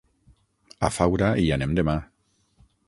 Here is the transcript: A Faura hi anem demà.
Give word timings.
A 0.89 0.91
Faura 0.95 1.29
hi 1.43 1.47
anem 1.59 1.79
demà. 1.81 1.99